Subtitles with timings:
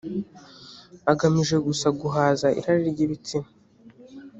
[1.11, 3.49] agamije gusa guhaza irari ry ibitsina